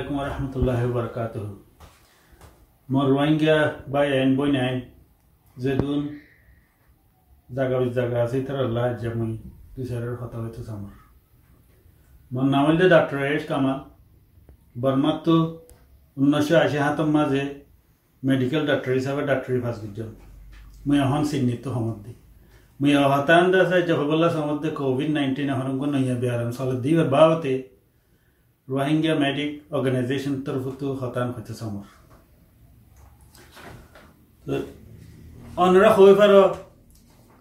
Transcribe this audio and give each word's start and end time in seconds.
alaikum 0.00 0.16
warahmatullahi 0.16 0.82
wabarakatuh. 0.88 1.46
Mor 2.88 3.06
Rohingya 3.06 3.90
by 3.90 4.06
and 4.06 4.36
boy 4.36 4.50
nine 4.50 4.82
Zedun 5.56 6.02
জাগা 7.56 7.78
জাগা 7.96 8.18
আছে 8.24 8.38
তার 8.46 8.56
আল্লাহ 8.66 8.84
জামুই 9.02 9.32
তুষারের 9.74 10.14
কথা 10.22 10.36
হইতো 10.42 10.60
আমার 10.74 10.94
মন 12.30 12.46
নাম 12.52 12.64
হইলে 12.66 12.86
ডাক্তার 12.94 13.18
এস 13.34 13.44
কামাল 13.50 13.78
বর্মার 14.82 15.16
তো 15.26 15.36
উনিশশো 16.16 16.54
আশি 16.64 16.78
হাতম 16.84 17.08
মাঝে 17.16 17.42
মেডিকেল 18.22 18.62
ডাক্তার 18.70 18.92
হিসাবে 18.98 19.22
ডাক্তারি 19.30 19.58
ফাঁস 19.64 19.76
গুজন 19.82 20.10
মুই 20.86 20.96
এখন 21.04 21.22
চিহ্নিত 21.30 21.64
সমদ্ধি। 21.76 22.12
মুই 22.80 22.92
অহতান 23.04 23.44
দাস 23.52 23.70
জহবল্লা 23.88 24.28
সমদ্ধে 24.38 24.68
কোভিড 24.78 25.10
নাইন্টিন 25.16 25.48
এখন 25.54 25.88
নইয়া 25.94 26.16
বিহারাম 26.22 26.50
চলে। 26.56 26.74
দিবার 26.84 27.08
বাবতে 27.14 27.52
রোহিঙ্গা 28.70 29.14
মেডিক 29.24 29.50
অর্গানাইজেশন 29.76 30.34
তরফতো 30.46 30.86
হতান 31.00 31.28
হইতে 31.34 31.52
সমর। 31.60 31.86
অনরা 35.64 35.90
হয়ে 35.96 36.14
পারো 36.20 36.42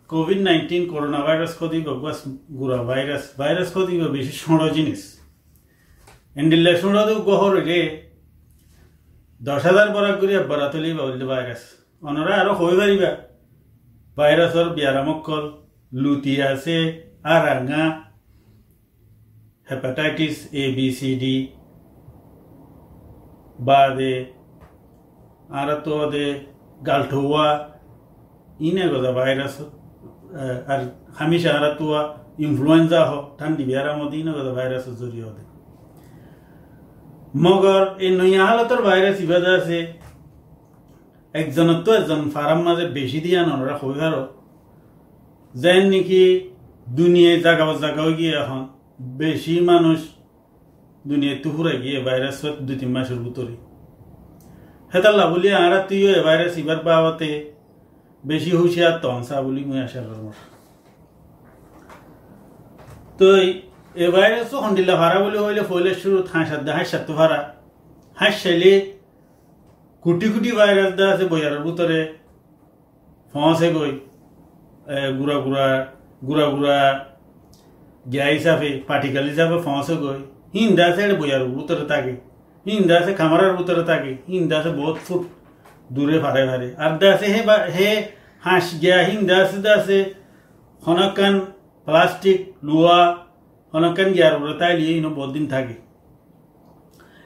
কোভিড 0.10 0.40
নাইন্টিন 0.48 0.84
করোনা 0.92 1.20
ভাইরাস 1.28 1.54
কদি 1.60 1.80
বাস 2.06 2.20
গুড়া 2.60 2.80
ভাইরাস 2.90 3.24
ভাইরাস 3.40 3.70
কদি 3.76 3.94
বেশি 4.16 4.34
সড় 4.42 4.66
জিনিস। 4.78 5.02
এন্ডিল্লা 6.42 6.74
সড় 6.82 7.00
গহর 7.28 7.54
রে 7.70 7.82
দশ 9.42 9.62
হাজার 9.68 9.88
বরাক 9.96 10.16
করিয়া 10.22 10.42
বরাতলি 10.52 10.90
বললে 11.00 11.26
ভাইরাস 11.32 11.62
অনরা 12.08 12.34
আরও 12.42 12.54
হয়ে 12.60 12.76
পারিবা। 12.80 13.12
ভাইরাসর 14.18 14.68
বিয়ারামকল 14.76 15.44
লুতি 16.02 16.34
আছে 16.52 16.78
আর 17.34 17.44
hepatitis 19.70 20.36
A 20.54 20.66
B 20.76 20.88
C 20.92 21.16
D 21.16 21.36
বাদে 23.60 24.26
আর 25.50 25.70
তো 25.86 25.96
দে 26.12 26.26
গালঠোয়া 26.88 27.48
ইনে 28.60 28.86
গজা 28.90 29.12
ভাইরাস 29.12 29.56
আর 30.68 30.80
হামিশা 31.20 31.52
আর 31.58 31.66
তো 31.80 31.86
ইনফ্লুয়েঞ্জা 32.40 33.02
হ, 33.06 33.12
ঠান্ডি 33.38 33.64
বিয়ারা 33.64 33.92
মধ্যে 33.98 34.18
ইনে 34.20 34.32
গজা 34.32 34.54
ভাইরাস 34.54 34.86
জড়িয়ে 35.02 35.26
হতে। 35.26 35.44
মগর 37.38 37.84
এই 38.00 38.12
নইয়া 38.18 38.46
হালতর 38.46 38.82
ভাইরাস 38.82 39.18
ইবাদা 39.22 39.52
আছে। 39.56 39.80
একজনের 41.34 41.80
তো 41.86 41.92
একজন 41.94 42.22
ফার্ম 42.30 42.60
মাঝে 42.62 42.86
বেশি 42.88 43.20
দিয়া 43.20 43.42
নরা 43.46 43.76
হইবার 43.78 44.14
যেন 45.54 45.84
নাকি 45.92 46.22
দুনিয়ায় 46.90 47.38
জাগা 47.40 47.66
জাগা 47.74 48.04
গিয়ে 48.12 48.34
এখন 48.36 48.62
বেশি 49.00 49.56
মানুষ 49.70 50.00
দুনিয়ায় 51.10 51.38
তুহুরা 51.44 51.74
গিয়ে 51.84 51.98
ভাইরাস 52.08 52.40
দুই 52.66 52.76
তিন 52.80 52.90
মাসের 52.96 53.20
ভিতরে। 53.26 53.56
হেতাল্লা 54.94 55.26
বলি 55.34 55.50
আর 55.64 55.74
তুইও 55.88 56.10
এ 56.20 56.22
ভাইরাস 56.28 56.54
ইবার 56.62 56.80
পাওয়াতে 56.88 57.30
বেশি 58.24 58.52
হুঁশিয়ার 58.60 58.96
তনসা 59.04 59.36
বলি 59.46 59.62
মুই 59.70 59.80
আশা 59.86 60.02
করব। 60.08 60.26
তো 63.20 63.28
এ 63.96 64.06
ভাইরাস 64.16 64.52
হন্ডিল্লা 64.64 64.96
ভাড়া 65.02 65.18
বলে 65.24 65.40
হইলে 65.46 65.64
ফইলে 65.70 65.92
শুরু 66.02 66.18
হাঁসার 66.34 66.62
দা 66.66 66.72
হাঁসার 66.78 67.02
তো 67.08 67.14
ভাড়া। 67.20 67.40
হাঁস 68.18 68.36
চাইলে 68.44 68.72
কুটি 70.06 70.28
কুটি 70.34 70.52
ভাইরাস 70.60 70.92
দা 71.00 71.06
আছে 71.14 71.26
বইয়ারের 71.32 71.62
ভিতরে। 71.66 72.00
ফসে 73.34 73.68
গই 73.76 73.92
গুড়া 75.18 75.38
গুড়া 75.46 75.68
গুড়া 76.28 76.46
গুড়া 76.54 76.80
গ্যা 78.10 78.26
হিসাবে 78.36 78.70
পার্টিকেল 78.90 79.26
হিসাবে 79.32 79.56
ফসে 79.66 79.96
গই 80.02 80.20
হিন্দা 80.54 80.84
আছে 80.90 81.04
বইয়ার 81.20 81.44
ভিতরে 81.50 81.86
থাকে 81.92 82.14
হিন্দা 82.66 82.94
আছে 83.00 83.12
খামারের 83.20 83.52
ভিতরে 83.58 83.84
থাকে 83.92 84.12
হিন্দা 84.28 84.56
আছে 84.60 84.72
বহুত 84.80 84.98
ফুট 85.06 85.22
দূরে 85.90 86.18
ভারে 86.20 86.44
ভারে 86.50 86.68
আর 86.78 86.92
দা 87.00 87.08
আছে 87.14 87.28
হে 87.34 87.42
হে 87.76 87.90
হাঁস 88.44 88.68
গিয়া 88.82 88.98
হিন্দা 89.10 89.36
আছে 89.44 89.58
দা 89.66 89.72
আছে 89.80 89.98
হনকান 90.84 91.36
প্লাস্টিক 91.88 92.40
লোহা 92.68 93.02
হনকান 93.74 94.10
গিয়ার 94.16 94.34
উপরে 94.38 94.54
তাই 94.62 94.74
লিয়ে 94.80 94.94
ইনো 94.98 95.10
বহুত 95.18 95.32
দিন 95.38 95.46
থাকে 95.54 95.76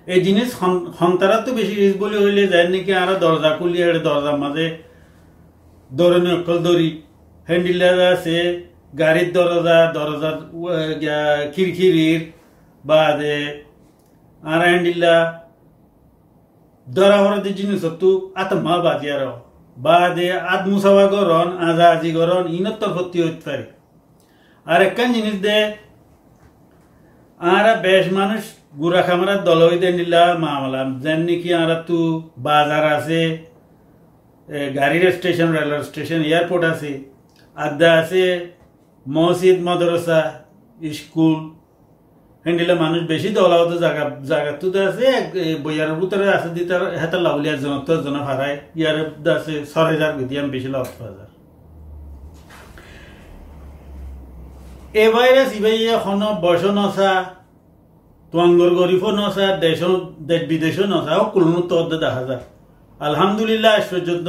এই 0.07 0.19
জিনিস 0.21 0.49
সন্তারা 0.99 1.37
তো 1.45 1.49
বেশি 1.53 1.73
রিস্ক 1.75 1.97
বলি 2.01 2.17
হইলে 2.23 2.43
যায় 2.53 2.67
নাকি 2.67 2.91
আর 2.93 3.09
দরজা 3.23 3.51
খুলিয়ে 3.57 3.87
দরজার 3.99 4.37
মাঝে 4.43 4.65
দরনি 5.89 6.29
অকল 6.37 6.57
দড়ি 6.65 6.89
হ্যান্ডিলার 7.47 7.97
আছে 8.09 8.37
গাড়ির 8.99 9.29
দরজা 9.35 9.77
দরজার 9.97 10.37
খিড়খিরির 11.53 12.21
বাদে 12.83 13.39
আর 14.43 14.61
হ্যান্ডিল্লা 14.69 15.15
দরা 16.87 17.17
হরদি 17.23 17.51
জিনিস 17.59 17.83
তু 18.01 18.09
আত্মা 18.41 18.75
বাজিয়ার 18.85 19.21
বাদে 19.77 20.27
আত্মসাবা 20.53 21.05
গরন 21.13 21.47
আজা 21.67 21.85
আজি 21.93 22.09
গরন 22.17 22.43
ইনত 22.57 22.75
তরফতি 22.81 23.17
হইতে 23.23 23.41
পারে। 23.45 23.65
আর 24.65 24.79
একখান 24.87 25.09
জিনিস 25.15 25.37
দে, 25.45 25.57
আর 27.39 27.65
বেশ 27.85 28.05
মানুষ 28.19 28.43
গুড়া 28.81 29.01
খামারার 29.07 29.39
দল 29.47 29.59
হইতে 29.69 29.89
নিলা 29.97 30.23
মামলা। 30.45 30.81
যেন 31.03 31.19
নাকি 31.27 31.49
আর 31.61 31.71
তু 31.87 31.99
বাজার 32.47 32.83
আছে 32.97 33.21
গাড়ির 34.77 35.03
স্টেশন, 35.17 35.49
রেলওয়ে 35.57 35.83
স্টেশন, 35.89 36.19
এয়ারপোর্ট 36.29 36.63
আছে, 36.71 36.91
আড্ডা 37.57 37.89
আছে 38.01 38.23
মসজিদ, 39.05 39.57
মাদ্রাসা, 39.67 40.19
স্কুল 40.99 41.37
হেন্ডিলে 42.45 42.75
মানুষ 42.83 43.01
বেশি 43.11 43.29
দলাও 43.37 43.63
তো 43.69 43.75
জায়গা 43.83 44.03
জায়গা 44.31 44.51
তো 44.59 44.67
আছে 44.89 45.07
বইয়ার 45.63 45.89
ভিতরে 45.99 46.25
আছে 46.37 46.49
দিতে 46.57 46.73
হেতা 47.01 47.17
লাউলিয়া 47.25 47.55
জন 47.61 47.73
তো 47.87 47.93
জন 48.03 48.15
ভাড়ায় 48.27 48.55
ইয়ার 48.79 48.97
আছে 49.35 49.53
ছয় 49.71 49.85
হাজার 49.91 50.11
গদিয়াম 50.17 50.47
বেশি 50.53 50.69
লাভ 50.73 50.85
হাজার 51.01 51.29
এ 55.01 55.05
ভাইরাস 55.15 55.51
ইবাই 55.59 55.77
এখন 55.97 56.21
বয়স 56.43 56.63
নসা 56.79 57.11
তোয়াঙ্গর 58.33 58.71
গরিফও 58.79 59.11
নসা 59.19 59.45
দেশ 59.63 59.81
দেশ 60.29 60.41
বিদেশও 60.51 60.85
নসা 60.93 61.13
ও 61.21 61.23
কুলনু 61.33 61.61
তো 61.69 61.75
দেখা 62.03 62.23
যায়। 62.29 62.43
আলহামদুলিল্লাহ 62.99 63.73
পর্যন্ত 63.91 64.27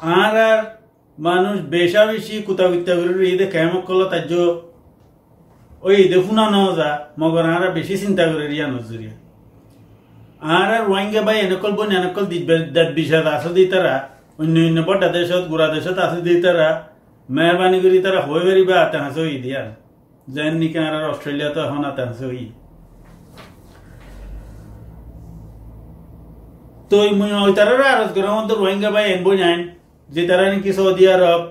আর 0.00 0.34
আর 0.48 0.58
মানুষ 1.18 1.56
বেশা 1.74 2.02
বেশি 2.10 2.34
কুতা 2.46 2.64
বিত্তা 2.72 2.92
করে 2.98 3.12
ঈদে 3.32 3.46
কেমক 3.54 3.82
করল 3.88 4.02
তার 4.12 4.32
ওই 5.82 5.94
ঈদে 6.04 6.18
শুনা 6.26 6.44
নেওয়া 6.54 6.72
যা 6.78 6.88
মগর 7.20 7.44
আর 7.54 7.62
বেশি 7.78 7.94
চিন্তা 8.02 8.24
করে 8.30 8.44
রিয়া 8.52 8.66
নজরিয়া। 8.74 9.14
আর 10.56 10.68
আর 10.76 10.84
ওয়াইঙ্গে 10.90 11.20
বাই 11.26 11.36
এনেকল 11.46 11.72
বোন 11.78 11.90
এনেকল 11.98 12.24
দেশ 12.76 12.88
বিষাদ 12.98 13.26
আছে 13.34 13.50
দি 13.56 13.64
তারা, 13.72 13.94
অন্য 14.40 14.56
অন্য 14.68 14.78
বড় 14.88 14.98
দেশত 15.16 15.44
গুড়া 15.50 15.66
দেশত 15.74 15.98
আছে 16.06 16.20
দি 16.26 16.34
তারা, 16.44 16.68
মেহরবানি 17.28 17.78
করি 17.84 17.98
তারা 18.04 18.20
হয়ে 18.26 18.42
বেরিবা 18.46 18.76
আতে 18.84 18.96
হাসে 19.04 19.20
ওই 19.26 19.36
দিয়া 19.44 19.62
যেন 20.26 20.52
নিকে 20.60 20.78
আর 20.86 20.94
অস্ট্রেলিয়া 21.12 21.50
তো 21.54 21.58
এখন 21.66 21.82
আতে 21.90 22.02
হাসে 22.08 22.24
ওই 22.32 22.42
তো 26.90 26.96
ওই 27.44 27.52
তারা 27.58 27.72
আরজ 27.94 28.10
করার 28.16 28.34
মধ্যে 28.38 28.54
রোহিঙ্গা 28.54 28.90
বাই 28.94 29.04
এনবো 29.14 29.30
নাইন 29.42 29.60
তারা 30.28 30.44
নাকি 30.52 30.70
Saudi 30.78 31.04
Arab 31.14 31.42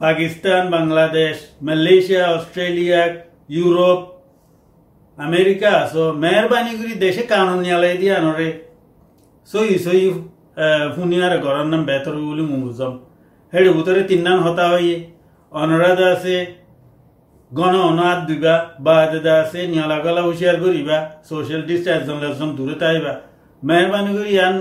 Pakistan, 0.00 0.62
Bangladesh, 0.76 1.34
Malaysia, 1.66 2.24
Australia, 2.36 3.02
Europe, 3.56 4.00
America, 5.18 5.72
so 5.92 6.02
মেহরবানি 6.22 6.72
করে 6.78 6.94
দেশে 7.04 7.22
কানুন 7.32 7.58
নিয়ালাই 7.64 7.94
দিয়া 8.02 8.16
নরে। 8.24 8.48
সই 9.48 9.70
সই 9.84 10.00
ফুনিয়ার 10.94 11.34
ঘরের 11.44 11.66
নাম 11.72 11.82
বেতর 11.88 12.14
বলে 12.28 12.44
মুজম 12.50 12.92
হেড 13.52 13.64
ভিতরে 13.76 14.02
তিন 14.10 14.20
নাম 14.26 14.38
হতা 14.46 14.64
হই 14.72 14.88
অনুরাধ 15.52 16.00
আছে, 16.12 16.36
গণ 17.50 17.74
অনাথ 17.88 18.18
দিবা 18.28 18.54
বা 18.84 18.96
দাদা 19.12 19.32
আছে, 19.42 19.60
নিয়ালা 19.72 19.96
গলা 20.04 20.22
হুশিয়ার 20.28 20.56
করিবা 20.64 20.96
সোশ্যাল 21.28 21.62
ডিস্টেন্স 21.68 22.06
দূরে 22.58 22.74
তাইবা। 22.82 23.12
মেহরবানি 23.62 24.10
করে 24.16 24.30
ইয়ান 24.36 24.54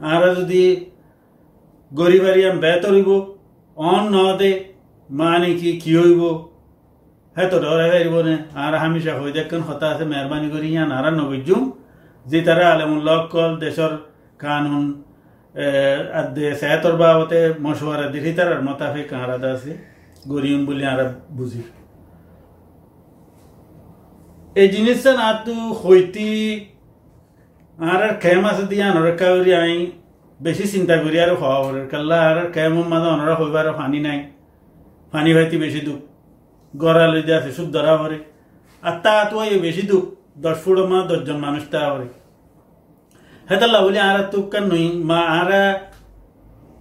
আর 0.00 0.22
যদি 0.38 0.62
গরিবারি 1.92 2.42
আম 2.48 2.56
বেতর 2.58 2.92
হইব 2.92 3.10
অন 3.76 4.02
ন 4.14 4.16
দে 4.38 4.50
মানে 5.10 5.50
কি 5.60 5.70
কি 5.82 5.92
হইব 5.96 6.22
হ্যাঁ 7.36 7.48
তো 7.50 7.56
ডরে 7.58 7.86
হারিব 7.90 8.16
নে 8.20 8.34
আর 8.54 8.72
হামেশা 8.78 9.12
হয়ে 9.18 9.32
দেখেন 9.32 9.60
হতা 9.60 9.86
আছে 9.92 10.04
মেহরবানি 10.04 10.48
করি 10.50 10.68
ইয়ান 10.68 10.90
আর 10.92 11.06
নবজুম 11.12 11.62
যে 12.26 12.38
তারা 12.42 12.64
আলমুল্লাহ 12.70 13.18
কল, 13.32 13.52
দেশর 13.56 13.92
কানুন 14.38 14.84
সেহতর 16.60 16.94
বাবতে 16.96 17.40
মশওয়ারা 17.60 18.06
দিলি 18.10 18.30
তার 18.32 18.50
মোতাফিক 18.62 19.08
আলাদা 19.12 19.48
আছে 19.52 19.72
গরিয়ম 20.28 20.62
বলে 20.66 20.84
আর 20.86 21.00
বুঝি। 21.30 21.62
এই 24.56 24.68
জিনিসটা 24.68 25.10
না 25.20 25.28
তো 25.44 25.54
হইতি 25.82 26.28
আর 27.78 28.00
খেম 28.22 28.42
আছে 28.50 28.64
দিয়া 28.70 28.86
আনরে 28.90 29.12
কাউরি 29.16 29.52
আই 29.62 29.74
বেশি 30.40 30.64
চিন্তা 30.72 30.94
করি 31.02 31.16
আর 31.24 31.30
হওয়া 31.40 31.58
পরে 31.64 31.80
কাল্লা 31.92 32.18
আর 32.28 32.38
খেম 32.54 32.74
মাঝে 32.92 33.08
অনরা 33.14 33.34
হইবার 33.40 33.66
পানি 33.80 33.98
নাই। 34.06 34.18
পানি 35.12 35.30
ভাইতি 35.36 35.56
বেশি 35.64 35.80
দুঃখ। 35.86 36.00
গড়া 36.74 37.04
দিয়া 37.26 37.38
আছে 37.38 37.50
সুদ 37.56 37.68
ধরা 37.74 37.94
পরে 38.00 38.18
আর 38.82 38.94
তা 39.04 39.14
তো 39.30 39.36
বেশি 39.66 39.82
দুঃখ। 39.90 40.04
দশ 40.44 40.56
ফুট 40.62 40.78
মা 40.90 40.98
দশজন 41.10 41.38
মানুষ 41.46 41.62
তা 41.72 41.80
করে 41.92 42.08
হেতাল্লা 43.48 43.80
বলি 43.86 43.98
আর 44.08 44.18
তুকান 44.32 44.64
নই। 44.70 44.84
মা 45.10 45.20
আর 45.38 45.50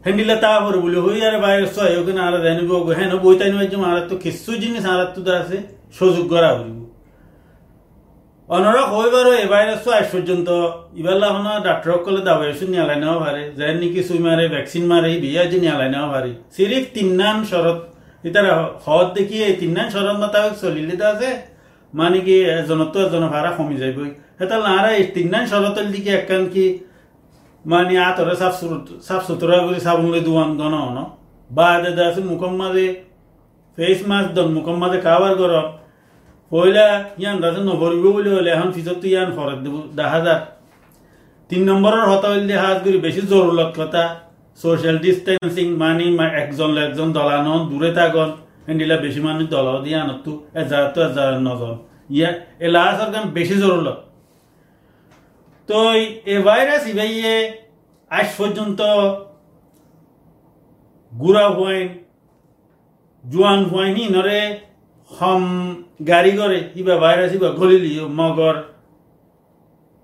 হেন্ডিলা 0.05 0.35
তা 0.43 0.51
করে 0.63 0.77
বলি 0.85 0.97
হই 1.05 1.19
আর 1.27 1.35
বাইরে 1.43 1.67
সয় 1.75 1.93
ওখানে 1.99 2.21
আর 2.27 2.35
জানিব 2.45 2.71
হ্যাঁ 2.97 3.09
বইতাই 3.23 3.49
নয় 3.53 3.67
আর 3.91 3.99
তো 4.09 4.15
কিছু 4.23 4.51
জিনিস 4.63 4.83
আর 4.91 5.01
তো 5.15 5.19
আছে। 5.41 5.57
সুযোগ 5.97 6.25
করা 6.33 6.49
হইব 6.57 6.76
অনরা 8.49 8.83
হইবারও 8.93 9.31
এ 9.41 9.45
ভাইরাস 9.53 9.85
আজ 9.97 10.05
পর্যন্ত 10.13 10.49
ইবাল্লা 11.01 11.27
হন 11.35 11.47
ডাক্তার 11.67 11.91
কলে 12.05 12.21
দাবাই 12.27 12.51
নিয়ালাই 12.73 12.97
নেওয়া 13.03 13.19
পারে 13.23 13.43
যাই 13.57 13.71
নাকি 13.81 14.01
সুই 14.07 14.19
মারে 14.25 14.45
ভ্যাকসিন 14.53 14.83
মারে 14.91 15.09
বিয়া 15.23 15.43
যে 15.51 15.57
নিয়ালাই 15.63 15.89
নেওয়া 15.95 16.09
পারে 16.13 16.31
সিরিফ 16.55 16.85
তিন্নান 16.95 17.37
শরৎ 17.51 17.79
ইতারা 18.23 18.51
হদ 18.85 19.07
দেখি 19.15 19.37
এই 19.47 19.53
তিন্নান 19.61 19.87
শরৎ 19.95 20.15
মোতাবেক 20.23 20.53
চলিলে 20.61 20.95
আছে 21.11 21.29
মানে 21.93 22.19
কি 22.25 22.35
এজনত 22.57 22.95
এজন 23.05 23.23
ভাড়া 23.33 23.51
কমি 23.57 23.75
যাইবই। 23.81 24.09
হেতাল 24.39 24.61
নারা 24.67 24.89
এই 24.99 25.05
তিন্নান 25.15 25.43
শরতের 25.51 25.87
দিকে 25.93 26.09
একখান 26.19 26.43
কি 26.53 26.65
মানে 27.65 27.93
আতরে 28.09 28.33
সাফ 28.41 28.53
সাফ 29.07 29.21
সুতরা 29.27 29.57
করে 29.65 29.79
সাবুনলে 29.85 30.19
দুয়ান 30.27 30.49
গণ 30.59 30.73
হন। 30.85 30.97
বা 31.49 31.67
দাদা 31.83 32.03
আছে 32.09 32.21
মুখম 32.31 32.53
মাঝে 32.61 32.87
ফেস 33.77 33.99
মাস্ক 34.09 34.29
দন 34.35 34.47
মুখম 34.57 34.75
মাঝে 34.83 34.97
খাবার 35.05 35.33
গরম 35.41 35.67
পয়লা 36.51 36.87
ইয়ান 37.21 37.37
রাজা 37.45 37.61
নভরিব 37.69 38.05
বলে 38.15 38.29
হলে 38.35 38.49
এখন 38.55 38.69
পিছত 38.75 39.01
ইয়ান 39.05 39.29
ফরত 39.37 39.59
দেব 39.65 39.75
দেখা 39.99 40.19
যাক 40.25 40.41
তিন 41.49 41.61
নম্বরের 41.69 42.05
হতা 42.11 42.27
হইলে 42.33 42.55
হাত 42.63 42.77
করি 42.83 42.97
বেশি 43.07 43.21
জরুরত 43.31 43.71
কথা 43.79 44.03
সোশ্যাল 44.59 44.97
ডিস্টেন্সিং 45.05 45.67
মানি 45.81 46.07
একজন 46.41 46.71
একজন 46.85 47.07
দলানো 47.17 47.53
দূরে 47.69 47.91
থাকন 47.99 48.29
হেন্ডিলা 48.67 48.97
বেশি 49.05 49.19
মানুষ 49.27 49.45
দল 49.53 49.67
দিয়ে 49.85 49.97
আনত 50.03 50.25
এজার 50.61 50.85
তো 50.93 50.99
এজার 51.07 51.33
নজন। 51.47 51.75
ইয়া 52.09 52.29
এলা 52.65 52.83
সরকার 52.99 53.23
বেশি 53.37 53.55
জরুরত 53.63 53.87
তো 55.69 55.77
এ 56.33 56.35
ভাইরাস 56.47 56.83
ইভাইয়ে 56.91 57.33
আজ 58.11 58.27
পর্যন্ত 58.37 58.79
গুড়া 61.13 61.45
হইন 61.57 61.87
জোয়ান 63.23 63.59
হয়নি 63.71 64.03
নরে 64.15 64.39
হম 65.11 65.43
গাড়ি 66.11 66.31
করে, 66.39 66.59
ইবা 66.79 66.95
ভাইরাস 67.03 67.31
ইবা 67.37 67.49
গলিলি, 67.59 67.91
মগর। 68.19 68.55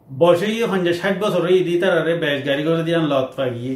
বসে 0.10 0.48
গিয়ে 0.54 0.68
যে 0.86 0.94
ষাট 1.02 1.16
বছর, 1.24 1.42
এই 1.54 1.60
দি 1.68 1.74
তারা 1.82 1.98
রে 2.08 2.14
বেশ 2.24 2.40
গাড়ি 2.48 2.64
করে 2.68 2.82
দিয়ে 2.88 3.00
লত 3.12 3.28
পাগিয়ে। 3.38 3.74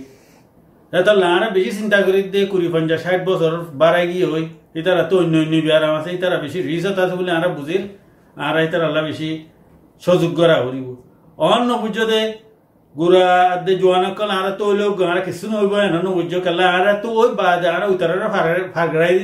এটা 0.94 1.14
লারা 1.24 1.48
বেশি 1.56 1.72
চিন্তা 1.78 1.98
করি 2.06 2.20
দে, 2.34 2.42
কুড়ি, 2.52 2.68
পঞ্চাশ, 2.74 3.00
ষাট 3.06 3.22
বছর 3.30 3.52
বাড়াই 3.82 4.06
গিয়ে 4.12 4.26
হই। 4.32 4.46
এই 4.78 4.84
তারা 4.88 5.04
তো 5.10 5.16
অন্য 5.22 5.34
অন্য 5.44 5.54
বিয়ারাম 5.66 5.94
আছে, 6.00 6.10
এই 6.16 6.20
তারা 6.24 6.38
বেশি 6.44 6.60
রিসত 6.70 6.98
আছে 7.04 7.16
বলে 7.20 7.32
আরা 7.38 7.50
বুঝির 7.58 7.84
আর 8.46 8.54
এই 8.64 8.70
তারা 8.72 8.86
আল্লাহ 8.90 9.04
বেশি 9.10 9.30
সুযোগ 10.04 10.32
করা 10.40 10.58
করিব। 10.66 10.88
অন্য 11.38 11.70
বুঝো 11.84 12.04
দে 12.12 12.22
গুড়া 12.96 13.30
দে 13.66 13.74
জোয়ানক 13.82 14.14
কল, 14.20 14.30
আর 14.40 14.48
তো 14.60 14.64
হইলেও 14.70 14.90
আর 15.12 15.20
কিছু 15.28 15.46
নইব, 15.52 15.74
এনে 15.86 16.00
বুঝো 16.18 16.40
কালা, 16.46 16.66
আর 16.78 16.88
তো 17.04 17.08
ওই 17.22 17.30
বাদ 17.40 17.62
আর 17.76 17.84
ওই 17.90 17.96
তারা 18.02 18.28
ফাগড়াই 18.76 19.18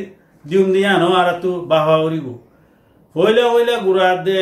দিউম 0.49 0.67
দিয়ে 0.73 0.89
আনো 0.95 1.09
আর 1.19 1.29
তো 1.43 1.51
বাহা 1.71 1.95
করিব 2.03 2.27
হইলে 3.15 3.43
হইলে 3.53 3.73
গুড়া 3.85 4.09
দে 4.27 4.41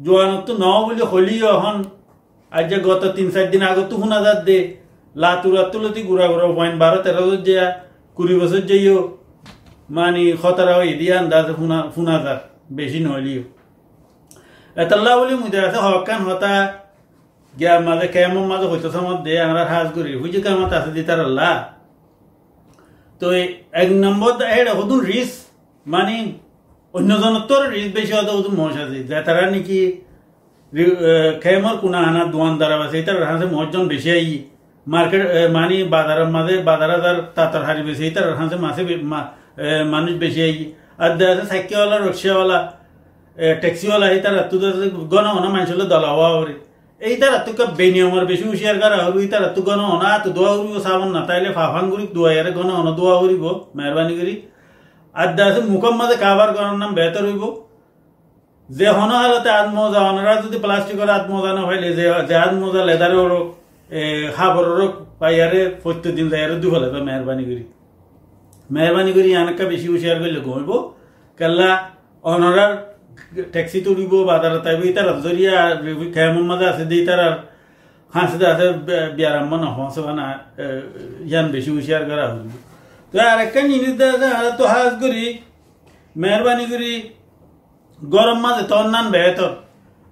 জোয়ানত 0.00 0.48
ন 0.62 0.64
বলে 0.84 1.04
হলিও 1.12 1.46
এখন 1.56 1.76
আজ 2.52 2.64
যে 2.70 2.76
গত 2.88 3.02
তিন 3.16 3.26
চার 3.34 3.46
দিন 3.52 3.62
আগত 3.70 3.90
শুনা 4.02 4.18
যাত 4.24 4.40
দে। 4.48 4.58
লাতুরা 5.22 5.62
তুলতি 5.72 6.00
গুড়া 6.08 6.26
গুড়া 6.32 6.46
পয়েন্ট 6.58 6.76
বারো 6.82 6.98
তেরো 7.04 7.22
যে 7.46 7.56
কুড়ি 8.16 8.34
বছর 8.40 8.62
যাইও 8.70 8.96
মানে 9.96 10.22
খতরা 10.42 10.74
হয়ে 10.78 10.94
দিয়ে 11.00 11.12
আন্দাজ 11.20 11.46
শুনা 11.58 11.78
শুনা 11.94 12.14
যাক 12.24 12.40
বেশি 12.78 12.98
নহলিও। 13.04 13.42
এতাল্লা 14.76 15.12
বলি 15.20 15.34
মুদে 15.42 15.58
আছে, 15.66 15.78
হকান 15.84 16.20
হতা 16.26 16.52
গিয়া 17.54 17.72
মাঝে 17.86 18.06
কেমন 18.14 18.44
মাঝে 18.50 18.66
হইতো 18.72 18.88
সময় 18.94 19.16
দে, 19.26 19.34
আমরা 19.46 19.62
হাজ 19.70 19.88
করি 19.96 20.10
হুইজে 20.20 20.40
কামত 20.44 20.72
আছে 20.78 20.90
দি 20.96 21.02
তার 21.08 21.20
আল্লাহ। 21.28 21.52
তো 23.20 23.26
এক 23.82 23.88
নম্বর 24.04 24.32
এটা 24.58 24.72
হতুন 24.78 25.00
রিস 25.10 25.30
মানে 25.86 26.16
অন্যজনের 26.94 27.44
তোর 27.48 27.62
রিস 27.74 27.88
বেশি 27.96 28.12
হতো 28.18 28.32
হতুন 28.36 28.54
মহস 28.60 28.76
আছে। 28.84 28.98
যে 29.08 29.16
তারা 29.26 29.42
নাকি 29.54 29.80
খেমর 31.42 31.74
কোনা 31.82 31.98
আনা 32.08 32.22
দোয়ান 32.32 32.52
দ্বারা 32.60 32.76
আছে 32.86 32.98
তার 33.06 33.16
হাসে 33.30 33.46
মহজন 33.54 33.84
বেশি 33.92 34.08
আই। 34.16 34.32
মার্কেট 34.86 35.22
মানে 35.56 35.76
বাজারের 35.94 36.28
মাঝে, 36.36 36.54
বাজার 36.68 36.90
হাজার 36.96 37.16
তাতার 37.36 37.62
হারি 37.66 37.82
বেশি 37.88 38.04
তার 38.16 38.26
হাসে 38.38 38.56
মাসে 38.64 38.82
মানুষ 39.92 40.12
বেশি 40.24 40.40
আই। 40.48 40.56
আর 41.02 41.10
দেখা 41.18 41.32
আছে 41.34 41.44
সাইকেলওয়ালা, 41.50 41.96
রিক্সাওয়ালা 42.06 42.58
ট্যাক্সিওয়ালা 43.62 44.06
তারা 44.24 44.40
তুই 44.50 44.88
গণ 45.12 45.24
হন 45.34 45.44
মানুষ 45.54 45.68
হলে 45.72 45.86
দলা 45.92 46.10
হওয়া 46.16 46.30
এই 47.00 47.14
তারা 47.22 47.38
তোকে 47.46 47.64
বেনিয়মের 47.78 48.24
বেশি 48.30 48.44
হুঁশিয়ার 48.50 48.76
করা 48.82 48.96
হবি 49.06 49.20
তারা 49.32 49.48
তো 49.56 49.60
গণ 49.68 49.80
হনা 49.90 50.10
তো 50.24 50.28
দোয়া 50.36 50.52
করিব 50.58 50.74
সাবান 50.86 51.10
না, 51.14 51.20
তাইলে 51.28 51.50
ফাফান 51.58 51.84
করি 51.92 52.04
দোয়া 52.16 52.30
ইয়ারে 52.34 52.50
গণ 52.58 52.68
হন 52.76 52.88
দোয়া 52.98 53.14
করিব, 53.22 53.44
মেহরবানি 53.76 54.14
করি। 54.20 54.34
আর 55.14 55.28
আছে 55.48 55.60
মুখম 55.72 55.94
মাঝে 56.00 56.16
কাবার 56.24 56.48
করার 56.56 56.76
নাম 56.82 56.90
বেহতর 56.98 57.24
হইব। 57.28 57.44
যে 58.68 58.86
হন 58.96 59.10
হালতে 59.20 59.50
আত্মজা 59.60 60.00
অনরা 60.08 60.32
যদি 60.44 60.58
প্লাস্টিকের 60.64 61.10
আত্মজা 61.18 61.50
না 61.56 61.62
হইলে 61.68 61.88
যে 61.98 62.04
যে 62.28 62.34
আত্মজা 62.44 62.80
লেদারের 62.88 63.24
রোগ 63.32 63.46
খাবারের 64.36 64.74
রোগ 64.80 64.92
পাইয়ারে 65.20 65.60
প্রত্যেক 65.82 66.12
দিন 66.18 66.26
যাইয়ারে 66.32 66.56
দুফলে 66.62 66.88
মেহরবানি 67.08 67.44
করি। 67.50 67.64
মেহরবানি 68.74 69.10
করি 69.16 69.28
আনকা 69.40 69.64
বেশি 69.72 69.86
হুঁশিয়ার 69.92 70.18
করলে 70.22 70.40
ঘুমাইব 70.46 70.70
কেল্লা 71.38 71.70
অনরার 72.24 72.72
ট্যাক্সি 73.52 73.78
তুলিব 73.80 74.12
বাজার 74.24 74.52
তাইব 74.64 74.80
ইতার 74.84 75.08
জরিয়া 75.22 75.54
খেমন 76.14 76.44
মাঝে 76.50 76.66
আছে 76.72 76.84
দিয়ে 76.84 77.04
তার 77.06 77.20
হাসিতে 78.12 78.46
আছে 78.52 78.66
বিয়ারাম্মা 79.16 79.56
নহসে 79.56 80.00
না 80.12 80.26
ইয়ান 81.26 81.46
বেশি 81.52 81.70
হুঁশিয়ার 81.70 82.02
করা 82.10 82.24
হইব 82.30 82.48
তো 83.14 83.16
আর 83.30 83.38
একটা 83.40 83.60
জিনিস 83.68 83.92
দেখা 84.00 84.30
তো 84.58 84.64
হাজ 84.66 84.92
করি 85.00 85.24
মেহরবানি 86.16 86.64
করি 86.66 86.92
গরম 88.00 88.38
মাঝে 88.40 88.62
তোর 88.62 88.86
নান 88.86 89.06
বেহতর 89.10 89.52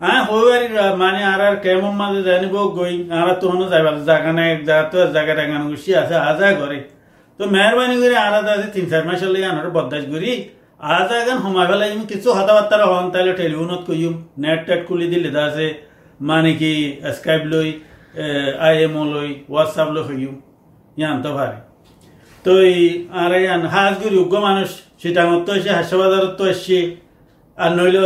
হ্যাঁ 0.01 0.23
হইবারি 0.29 0.67
মানে 0.97 1.21
আর 1.25 1.41
আর 1.41 1.55
কেমন 1.57 1.93
মাঝে 1.93 2.21
জানিব 2.23 2.55
গই 2.77 2.95
আর 3.11 3.29
তো 3.41 3.45
হনো 3.51 3.67
যাইবার 3.69 3.97
জায়গা 4.05 4.31
নাই 4.33 4.51
যা 4.69 4.77
তো 4.83 4.97
জায়গা 5.13 5.33
টাঙ্গানো 5.35 5.67
গুছি 5.71 5.91
আছে, 5.95 6.15
আজা 6.31 6.49
করে 6.53 6.79
তো 7.41 7.43
মেহরবানি 7.47 7.97
করে 8.03 8.17
আলাদা 8.19 8.51
আছে 8.53 8.69
তিন 8.73 8.85
চার 8.91 9.03
মাসের 9.09 9.31
লাগে 9.35 9.47
আনার 9.47 9.69
বদাস 9.71 10.05
করি 10.11 10.31
আজ 10.81 11.11
এখন 11.21 11.39
সময় 11.45 11.67
কিছু 12.13 12.29
কথাবার্তা 12.31 12.77
হন 12.93 13.05
তাহলে 13.13 13.33
টেলিফোনত 13.41 13.83
কইম 13.89 14.15
নেট 14.43 14.61
টেট 14.67 14.81
খুলি 14.89 15.07
দিলে 15.13 15.31
দা 15.37 15.43
আছে 15.49 15.67
মানে 16.21 16.51
কি 16.61 16.73
স্কাইপ 17.17 17.43
লই 17.53 17.69
আই 18.67 18.75
এম 18.85 18.95
লই 19.15 19.29
হোয়াটসঅ্যাপ 19.51 19.89
লই 19.95 20.03
হইম 20.09 20.35
ইয়ান 20.97 21.17
তো 21.25 21.31
ভারে 21.37 21.59
তো 22.45 22.53
এই 22.69 22.81
আর 23.21 23.33
ইয়ান 23.37 23.63
হাজ 23.75 23.93
করি 24.03 24.17
উগ্র 24.25 24.37
মানুষ 24.49 24.69
সেটা 25.03 25.21
তো 25.47 25.51
এসে 25.59 25.71
হাসপাতালত 25.79 26.33
তো 26.39 26.45
এসছে 26.53 26.79
আর 27.59 27.71
নইলে 27.77 28.01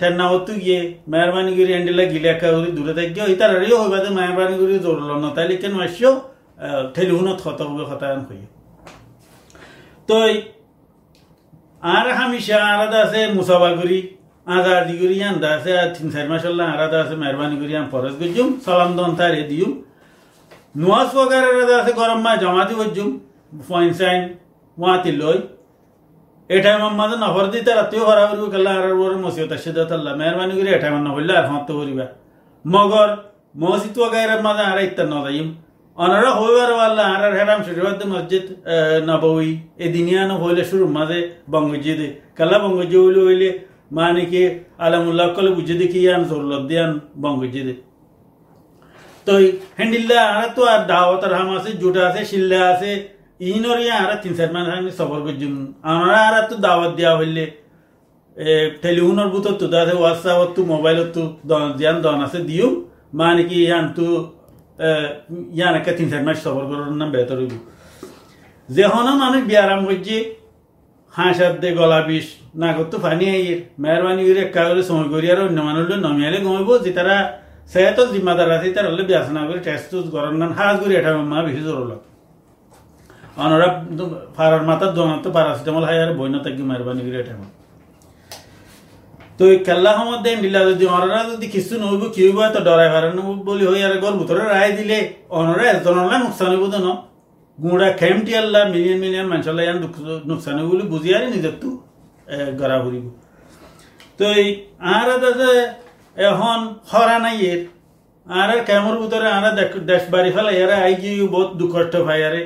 টেন্নাওত 0.00 0.48
গিয়ে 0.62 0.80
মেহরবানি 1.12 1.52
করে 1.58 1.72
এন্ডেলা 1.78 2.04
গিলে 2.12 2.28
একা 2.34 2.48
করে 2.54 2.70
দূরে 2.76 2.92
থাকি 2.98 3.18
ওই 3.26 3.34
তার 3.40 3.50
আরেও 3.56 3.76
হইবা 3.82 3.98
মেহরবানি 4.18 4.54
করে 4.60 4.74
জরুল 4.86 5.10
না, 5.22 5.28
তাইলে 5.36 5.54
কেন 5.62 5.74
আসছো 5.84 6.10
টেলিফোনত 6.94 7.38
হবে 7.60 7.84
খতায়ন 7.90 8.20
হইয়া 8.28 8.48
তো 10.08 10.14
আর 11.82 12.06
হামিশা 12.18 12.58
আলাদা 12.74 12.98
আছে, 13.06 13.20
মুসাফা 13.36 13.70
করি, 13.78 13.98
আজাদি 14.46 14.94
করি 15.00 15.16
আন্দা 15.30 15.48
আছে, 15.56 15.70
আর 15.82 15.88
তিন 15.94 16.06
চার 16.14 16.26
মাস 16.30 16.44
আলাদা 16.74 16.98
আছে, 17.04 17.14
মেহরবানি 17.22 17.56
করি, 17.62 17.72
আম 17.80 17.86
ফরজ 17.92 18.14
করছুম 18.20 18.48
সালাম 18.64 18.90
দন 18.98 19.10
তারে 19.18 19.42
দিম 19.50 19.70
নোয়াজ 20.80 21.08
বগার 21.16 21.44
আলাদা 21.52 21.74
আছে, 21.80 21.92
গরম 22.00 22.20
মা 22.26 22.32
জমা 22.42 22.62
দি 22.68 22.74
করছুম 22.80 23.08
ফাইন 23.68 23.90
সাইন, 24.00 24.20
ওয়াতি 24.78 25.12
লই। 25.20 25.38
এটাই 26.50 26.76
মাঝে 27.00 27.16
নফর 27.22 27.46
দি 27.52 27.58
তার 27.66 27.78
তুই 27.90 28.00
হরা 28.08 28.24
করিব 28.30 28.44
কেলা 28.54 28.72
আর 28.78 28.86
ওর 29.02 29.12
মসিয়ত 29.24 29.52
আসে 29.56 29.70
আল্লাহ। 29.96 30.12
মেহরবানি 30.20 30.52
করে 30.58 30.70
এটাই 30.76 30.90
মান 30.94 31.06
হইলে 31.16 31.32
আর 31.40 31.44
ফাঁত 31.50 31.68
করিবা। 31.78 32.06
মগর, 32.64 33.10
মসজিদ 33.62 33.96
গায়ের 34.12 34.42
মাঝে 34.46 34.64
আর 34.70 34.78
ইত্যাদ 34.86 35.08
নদাইম 35.12 35.48
অনারা 35.96 36.30
হইবার 36.40 36.70
আল্লাহ 36.88 37.06
আর 37.14 37.32
হেরাম 37.38 37.60
শরীফাত 37.66 38.00
মসজিদ 38.12 38.46
নবী 39.10 39.50
এ 39.84 39.86
দিনিয়ানো 39.96 40.34
হইলে 40.42 40.62
শুরু 40.70 40.84
মাঝে 40.96 41.18
বঙ্গজিদে। 41.52 42.08
কালা 42.38 42.56
বঙ্গজি 42.64 42.96
হইলে 43.04 43.20
হইলে 43.28 43.48
মানে 43.98 44.22
কি 44.30 44.42
আলামুল্লাহ 44.84 45.26
কলে 45.36 45.50
বুঝে 45.58 45.74
দেখি 45.82 46.00
আন 46.14 46.22
জরুলত 46.30 46.62
দিয়ান 46.70 46.90
বঙ্গজিদে। 47.22 47.74
তো 49.26 49.32
হ্যান্ডিল্লা 49.78 50.20
আর 50.38 50.48
তো 50.56 50.62
আর 50.72 50.80
দাওয়াত 50.92 51.22
হাম 51.38 51.48
আছে, 51.58 51.70
জুটা 51.82 52.00
আছে, 52.08 52.20
শিল্লা 52.30 52.60
আছে। 52.72 52.90
ইনর 53.54 53.78
ইয়া 53.84 53.96
আর 54.02 54.10
তিন 54.22 54.32
চার 54.38 54.50
মান 54.54 54.64
আমি 54.76 54.90
সবর 54.98 55.20
করছুম। 55.26 55.54
আমরা 55.92 56.18
আর 56.26 56.34
তো 56.50 56.54
দাওয়াত 56.66 56.92
দেওয়া 56.98 57.14
হইলে 57.20 57.44
টেলিফোনের 58.82 59.28
বুতর 59.32 59.54
তো 59.60 59.66
আছে 59.82 59.94
হোয়াটসঅ্যাপত 60.00 60.50
তো, 60.56 60.60
মোবাইলত 60.72 61.08
তো 61.16 61.22
দিয়ান 61.78 61.96
দন 62.04 62.18
আছে 62.26 62.38
দিও 62.48 62.68
মানে 63.20 63.42
কি 63.48 63.56
ইয়ান 63.66 63.86
তো 63.98 64.06
ইয়ান 65.52 65.72
একটা 65.74 65.92
তিন 65.98 66.06
চার 66.12 66.22
মাস 66.26 66.36
সফর 66.44 66.64
করার 66.70 66.86
নাম 66.94 67.08
বেহতর 67.14 67.38
হইব 67.40 67.54
যে 68.68 68.84
হন 68.92 69.06
মানুষ 69.22 69.40
বিয়ারাম 69.50 69.80
করছে 69.86 70.18
হাঁসার 71.14 71.52
দে 71.62 71.68
গলা 71.78 72.00
বিষ 72.08 72.26
না 72.54 72.68
করতো 72.76 72.96
পানি 72.98 73.24
আইয়ের 73.34 73.60
মেহরবানি 73.82 74.22
করে 74.28 74.40
একা 74.42 74.62
করে 74.68 74.82
সময় 74.90 75.08
করি 75.12 75.26
আর 75.32 75.38
অন্য 75.42 75.58
মানুষ 75.68 75.84
নমিয়ালে 76.06 76.38
ঘুমাইব 76.44 76.70
যে 76.84 76.90
তারা 76.98 77.16
সে 77.72 77.80
তো 77.96 78.02
জিম্মাদার 78.12 78.48
আছে 78.56 78.68
তার 78.76 78.86
হলে 78.90 79.04
বিয়াস 79.08 79.26
না 79.36 79.42
করে 79.48 79.60
টেস্ট 79.66 79.86
টুস 79.90 80.06
গরম 80.14 80.34
নান 80.40 80.50
হাজ 80.58 80.74
করে 80.82 80.94
এটা 81.00 81.10
মা 81.24 81.38
বেশি 81.46 81.62
জোর 81.66 81.76
হলো 81.82 81.96
অনরা 83.36 83.68
ফারার 84.36 84.62
মাথার 84.68 84.90
দোকান 84.96 85.18
তো 85.24 85.28
প্যারাসিটামল 85.36 85.84
হাই 85.88 85.98
আর 86.04 86.10
বইনা 86.18 86.38
থাকি 86.44 86.62
মেহরবানি 86.62 87.02
করে 87.06 87.18
এটা 87.24 87.34
তো 89.38 89.42
এই 89.52 89.58
খেলা 89.66 89.90
সময় 89.98 90.18
দেন 90.24 90.36
দিলা 90.44 90.60
যদি 90.70 90.84
অনরা 90.96 91.20
যদি 91.30 91.46
কিছু 91.54 91.74
নহব 91.82 92.02
কি 92.14 92.20
হইব 92.26 92.38
তো 92.54 92.60
ডরাই 92.68 92.88
পারে 92.94 93.08
বলি 93.48 93.64
হই, 93.70 93.80
আর 93.86 93.94
গল 94.04 94.14
ভিতরে 94.20 94.42
রায় 94.54 94.72
দিলে, 94.78 94.98
অনরা 95.38 95.64
এজনলা 95.72 96.16
নোকসান 96.22 96.50
হইব 96.52 96.64
তো 96.74 96.78
ন? 96.86 96.88
গুঁড়া 97.58 97.88
খেমটি 98.00 98.32
আল্লাহ 98.42 98.62
মিলিয়ন 98.74 98.98
মিলিয়ন 99.04 99.26
মানুষের 99.32 99.54
ইয়ান 99.66 99.78
নোকসান 100.30 100.54
হইব 100.58 100.68
বলে 100.72 100.84
বুঝি 100.92 101.10
আর 101.16 101.22
নিজের 101.34 101.54
তো 101.62 101.68
গড়া 102.60 102.76
ফুরিব 102.82 103.04
তো 104.18 104.24
এই 104.40 104.46
আর 104.94 105.08
আছে 105.30 105.52
এখন 106.16 106.58
হরা 106.90 107.16
নাই 107.24 107.36
এর 107.52 107.60
আর 108.26 108.50
কেমর 108.68 108.94
ভিতরে 109.02 109.28
আর 109.36 109.44
দেশ 109.90 110.02
বাড়ি 110.12 110.30
ফেলে 110.34 110.52
এরা 110.62 110.76
আই 110.86 110.94
গিয়ে 111.00 111.26
বহুত 111.34 111.50
দুঃখ 111.60 111.72
কষ্ট 111.74 111.94
পাই 112.06 112.20
আরে 112.28 112.42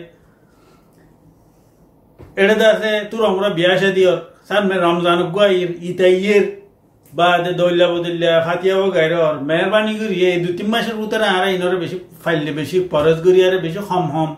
এটা 2.42 2.66
আছে 2.74 2.90
তোর 3.10 3.22
আমরা 3.30 3.48
বিয়া 3.58 3.72
দিওর 3.96 4.18
সামনে 4.48 4.74
রমজান 4.86 5.20
গুয়াইর 5.34 5.70
ইতাইয়ের 5.90 6.44
বা 7.12 7.28
দৈল্লা 7.52 7.86
বদল্লা 7.92 8.30
ফাতিয়াও 8.46 8.84
গাইরর 8.90 9.34
মেহরবানি 9.48 9.92
করি 10.00 10.16
এই 10.26 10.36
দু 10.44 10.50
তিন 10.52 10.68
মাসের 10.72 10.96
ভিতরে 11.00 11.26
আর 11.28 11.44
ইনরে 11.48 11.76
বেশি 11.82 11.96
ফাইলে 12.22 12.50
বেশি 12.52 12.76
পরশ 12.92 13.16
করি 13.24 13.38
আরে 13.46 13.58
বেশি 13.64 13.80
হম 13.88 14.04
হম 14.14 14.30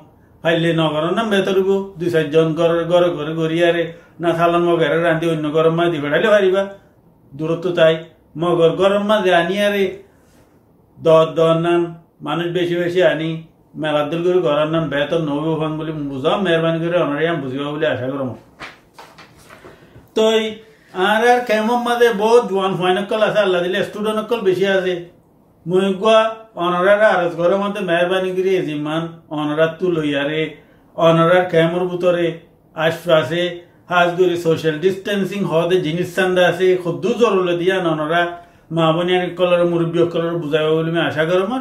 ফাইলে 0.45 0.71
নগর 0.81 1.05
নাম 1.11 1.27
বেতরব 1.33 1.69
দুই 1.99 2.09
চারজন 2.11 2.49
ঘরের 2.59 2.83
ঘরে 2.85 3.09
ঘরে 3.17 3.33
গড়ি 3.41 3.59
আরে 3.69 3.83
না 4.21 4.31
থালান 4.39 4.63
মগের 4.69 4.93
রান্ধি 4.99 5.27
অন্য 5.29 5.47
গরম 5.57 5.75
মা 5.79 5.85
দি 5.93 5.99
বেড়াইলে 5.99 6.29
পারিবা 6.35 6.63
দূরত্ব 7.33 7.67
তাই 7.79 7.95
মগর 8.37 8.71
গরম 8.81 9.03
মাঝে 9.11 9.31
আনি 9.35 9.57
আরে 9.67 9.85
দর 10.99 11.27
দর 11.39 11.57
নান 11.57 11.83
মানুষ 12.21 12.47
বেশি 12.57 12.75
বেশি 12.75 13.01
আনি 13.05 13.31
মেলার 13.75 14.07
দিল 14.11 14.21
করে 14.25 14.39
ঘরের 14.41 14.69
নাম 14.69 14.85
বেতন 14.89 15.21
নবী 15.29 15.49
বলে 15.79 15.93
বুঝাও 16.11 16.37
মেহরবানি 16.45 16.79
করে 16.85 16.97
অনারিয়াম 16.99 17.37
বুঝিবা 17.43 17.67
বলে 17.73 17.87
আশা 17.87 18.07
করম 18.13 18.31
তো 20.17 20.25
আর 20.95 21.23
আর 21.33 21.41
কেমন 21.51 21.79
মাঝে 21.87 22.09
বহুত 22.23 22.43
জোয়ান 22.51 22.73
ফাইনকল 22.81 23.21
আছে, 23.29 23.39
আল্লাহ 23.47 23.61
দিলে 23.67 23.79
স্টুডেন্ট 23.89 24.19
অকল 24.23 24.41
বেশি 24.49 24.67
আছে। 24.77 24.95
মই 25.67 25.87
গোয়া 26.01 26.21
অনরার 26.65 27.03
আরজ 27.15 27.33
ঘরের 27.39 27.59
মধ্যে 27.63 27.81
মেহরবানি 27.89 28.31
করে 28.37 28.55
যিমান 28.69 29.03
অনরার 29.39 29.73
তু 29.79 29.87
লইয়ারে 29.97 30.43
অনরার 30.97 31.45
কেমর 31.53 31.83
ভিতরে 31.91 32.27
আশ্বাসে 32.77 33.43
হাজ 33.91 34.09
করে 34.19 34.35
সোশ্যাল 34.47 34.77
ডিস্টেন্সিং 34.85 35.41
হওয়াতে 35.51 35.77
জিনিস 35.87 36.09
চান্দা 36.17 36.43
আছে 36.51 36.67
খুদ্দু 36.83 37.11
জরুরি 37.21 37.55
দিয়া 37.61 37.77
অনরা 37.93 38.23
মা 38.77 38.85
মুরব্বী 39.73 39.99
কলর 40.13 40.35
বুঝাইব 40.43 40.69
বলে 40.77 40.91
আমি 40.93 41.01
আশা 41.09 41.25
করম 41.31 41.53